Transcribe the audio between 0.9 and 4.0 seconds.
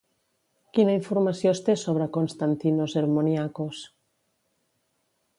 informació es té sobre Konstantinos Hermoniakos?